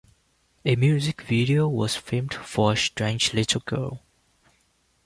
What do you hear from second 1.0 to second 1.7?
video